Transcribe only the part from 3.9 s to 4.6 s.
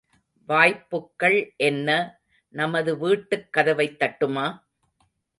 தட்டுமா?